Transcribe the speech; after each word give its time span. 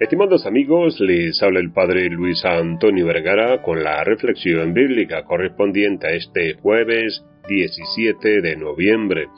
Estimados 0.00 0.44
amigos, 0.44 0.98
les 0.98 1.40
habla 1.40 1.60
el 1.60 1.70
Padre 1.70 2.08
Luis 2.10 2.44
Antonio 2.44 3.06
Vergara 3.06 3.62
con 3.62 3.84
la 3.84 4.02
reflexión 4.02 4.74
bíblica 4.74 5.22
correspondiente 5.22 6.08
a 6.08 6.10
este 6.10 6.54
jueves 6.54 7.24
17 7.48 8.40
de 8.40 8.56
noviembre. 8.56 9.28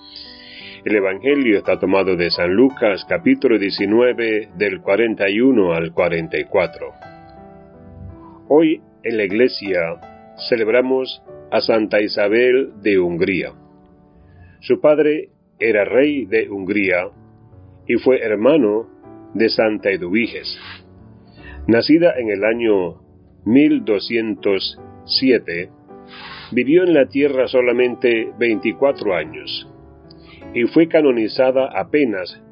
El 0.83 0.97
Evangelio 0.97 1.59
está 1.59 1.79
tomado 1.79 2.17
de 2.17 2.31
San 2.31 2.55
Lucas 2.55 3.05
capítulo 3.07 3.59
19 3.59 4.49
del 4.57 4.81
41 4.81 5.75
al 5.75 5.93
44. 5.93 6.87
Hoy 8.49 8.81
en 9.03 9.17
la 9.19 9.25
iglesia 9.25 10.01
celebramos 10.49 11.23
a 11.51 11.61
Santa 11.61 12.01
Isabel 12.01 12.81
de 12.81 12.99
Hungría. 12.99 13.53
Su 14.61 14.81
padre 14.81 15.29
era 15.59 15.85
rey 15.85 16.25
de 16.25 16.49
Hungría 16.49 17.11
y 17.87 17.97
fue 17.97 18.23
hermano 18.23 18.96
de 19.35 19.49
Santa 19.49 19.91
Eduviges. 19.91 20.59
Nacida 21.67 22.15
en 22.19 22.31
el 22.31 22.45
año 22.45 23.01
1207, 23.45 25.71
vivió 26.53 26.85
en 26.85 26.95
la 26.95 27.07
tierra 27.07 27.49
solamente 27.49 28.33
24 28.39 29.15
años 29.15 29.69
y 30.55 30.63
fue 30.65 30.89
canonizada 30.89 31.69
apenas 31.79 32.43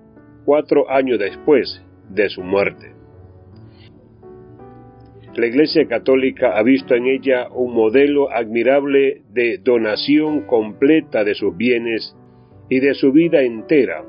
cuatro 0.45 0.91
años 0.91 1.19
después 1.19 1.83
de 2.11 2.29
su 2.29 2.43
muerte. 2.43 2.93
La 5.37 5.47
Iglesia 5.47 5.89
Católica 5.89 6.57
ha 6.57 6.63
visto 6.63 6.95
en 6.95 7.07
ella 7.07 7.49
un 7.51 7.75
modelo 7.75 8.31
admirable 8.31 9.23
de 9.31 9.59
donación 9.59 10.43
completa 10.43 11.25
de 11.25 11.35
sus 11.35 11.57
bienes 11.57 12.17
y 12.69 12.79
de 12.79 12.95
su 12.95 13.11
vida 13.11 13.43
entera 13.43 14.05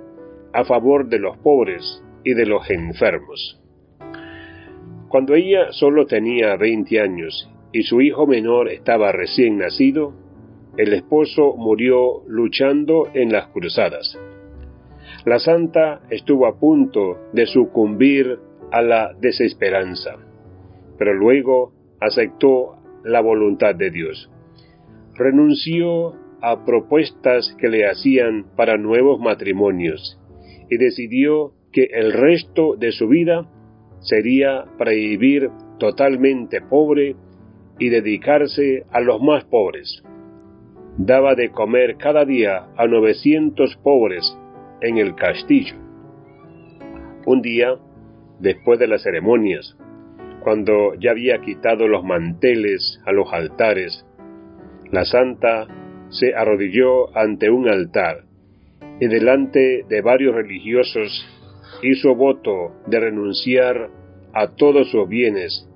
a 0.54 0.66
favor 0.66 1.09
de 1.09 1.17
los 1.17 1.36
pobres, 1.38 2.04
y 2.26 2.34
de 2.34 2.45
los 2.45 2.70
enfermos. 2.70 3.62
Cuando 5.08 5.36
ella 5.36 5.72
solo 5.72 6.06
tenía 6.06 6.58
20 6.58 7.00
años 7.00 7.50
y 7.72 7.84
su 7.84 8.02
hijo 8.02 8.28
menor 8.28 8.67
estaba 8.70 9.14
recién 9.14 9.59
nacido, 9.59 10.14
el 10.78 10.92
esposo 10.94 11.56
murió 11.56 12.23
luchando 12.28 13.08
en 13.14 13.32
las 13.32 13.48
cruzadas. 13.48 14.20
La 15.23 15.40
santa 15.40 16.02
estuvo 16.09 16.48
a 16.48 16.59
punto 16.59 17.30
de 17.32 17.45
sucumbir 17.45 18.39
a 18.72 18.82
la 18.82 19.14
desesperanza, 19.20 20.17
pero 20.98 21.14
luego 21.14 21.72
aceptó 22.02 22.78
la 23.04 23.22
voluntad 23.22 23.76
de 23.76 23.92
Dios. 23.92 24.30
Renunció 25.14 26.14
a 26.42 26.66
propuestas 26.66 27.56
que 27.60 27.70
le 27.70 27.88
hacían 27.88 28.48
para 28.56 28.78
nuevos 28.78 29.20
matrimonios 29.20 30.20
y 30.70 30.78
decidió 30.78 31.54
que 31.76 31.90
el 31.92 32.14
resto 32.14 32.78
de 32.78 32.94
su 32.94 33.09
vida 33.09 33.45
sería 34.00 34.64
para 34.78 34.92
vivir 34.92 35.50
totalmente 35.78 36.62
pobre 36.62 37.17
y 37.78 37.90
dedicarse 37.90 38.86
a 38.92 39.02
los 39.02 39.22
más 39.22 39.44
pobres. 39.44 40.02
Daba 40.98 41.36
de 41.36 41.50
comer 41.50 41.98
cada 41.98 42.23
día 42.23 42.67
a 42.78 42.88
900 42.88 43.76
pobres 43.84 44.38
en 44.80 45.00
el 45.00 45.16
castillo. 45.16 45.76
Un 47.26 47.42
día, 47.42 47.76
después 48.39 48.80
de 48.80 48.88
las 48.88 49.04
ceremonias, 49.04 49.76
cuando 50.44 50.94
ya 50.98 51.12
había 51.12 51.42
quitado 51.42 51.89
los 51.89 52.06
manteles 52.06 53.02
a 53.06 53.12
los 53.12 53.34
altares, 53.34 54.06
la 54.94 55.04
santa 55.04 55.67
se 56.08 56.34
arrodilló 56.36 57.14
ante 57.17 57.50
un 57.50 57.67
altar 57.67 58.23
y 59.02 59.08
delante 59.08 59.84
de 59.89 60.02
varios 60.02 60.36
religiosos 60.36 61.35
hizo 61.81 62.15
voto 62.15 62.73
de 62.87 62.99
renunciar 62.99 63.89
a 64.33 64.55
todos 64.55 64.89
sus 64.92 65.08
bienes 65.08 65.67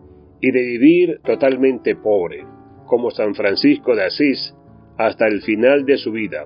y 0.41 0.51
de 0.51 0.61
vivir 0.61 1.19
totalmente 1.23 1.95
pobre, 1.95 2.45
como 2.85 3.11
San 3.11 3.35
Francisco 3.35 3.95
de 3.95 4.05
Asís, 4.05 4.53
hasta 4.97 5.27
el 5.27 5.41
final 5.41 5.85
de 5.85 5.97
su 5.97 6.11
vida, 6.11 6.45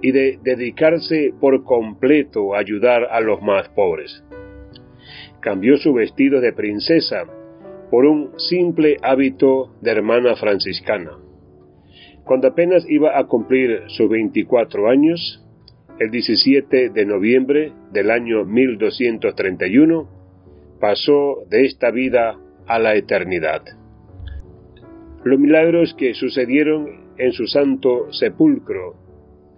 y 0.00 0.12
de 0.12 0.38
dedicarse 0.42 1.32
por 1.40 1.64
completo 1.64 2.54
a 2.54 2.58
ayudar 2.58 3.04
a 3.10 3.20
los 3.20 3.40
más 3.42 3.68
pobres. 3.70 4.24
Cambió 5.40 5.76
su 5.76 5.92
vestido 5.92 6.40
de 6.40 6.52
princesa 6.52 7.24
por 7.90 8.06
un 8.06 8.30
simple 8.38 8.96
hábito 9.02 9.74
de 9.80 9.90
hermana 9.90 10.34
franciscana. 10.36 11.18
Cuando 12.24 12.48
apenas 12.48 12.88
iba 12.88 13.18
a 13.18 13.26
cumplir 13.26 13.82
sus 13.88 14.08
24 14.08 14.88
años, 14.88 15.44
el 15.98 16.10
17 16.10 16.90
de 16.90 17.06
noviembre 17.06 17.72
del 17.92 18.10
año 18.10 18.44
1231, 18.44 20.08
pasó 20.80 21.44
de 21.48 21.64
esta 21.64 21.90
vida 21.90 22.38
a 22.66 22.78
la 22.78 22.94
eternidad. 22.94 23.62
Los 25.24 25.38
milagros 25.38 25.94
que 25.94 26.14
sucedieron 26.14 27.14
en 27.18 27.32
su 27.32 27.46
santo 27.46 28.12
sepulcro 28.12 28.96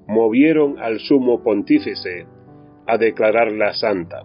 movieron 0.06 0.78
al 0.78 0.98
sumo 0.98 1.42
pontífice 1.42 2.26
a 2.86 2.98
declararla 2.98 3.72
santa, 3.72 4.24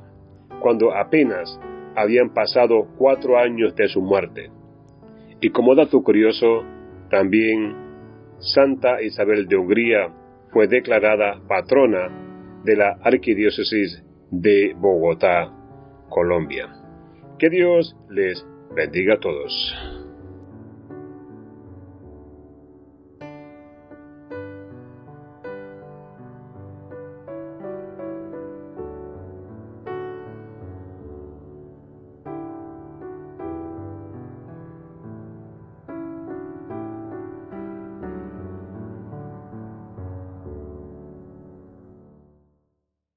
cuando 0.59 0.93
apenas 0.93 1.59
habían 1.95 2.33
pasado 2.33 2.87
cuatro 2.97 3.37
años 3.37 3.75
de 3.75 3.87
su 3.87 4.01
muerte. 4.01 4.51
Y 5.39 5.51
como 5.51 5.75
dato 5.75 6.03
curioso, 6.03 6.63
también 7.09 7.73
Santa 8.39 9.01
Isabel 9.01 9.47
de 9.47 9.55
Hungría 9.55 10.13
fue 10.51 10.67
declarada 10.67 11.41
patrona 11.47 12.09
de 12.63 12.75
la 12.75 12.97
Arquidiócesis 13.03 14.03
de 14.31 14.73
Bogotá, 14.77 15.51
Colombia. 16.09 16.67
Que 17.37 17.49
Dios 17.49 17.95
les 18.09 18.45
bendiga 18.75 19.15
a 19.15 19.19
todos. 19.19 19.98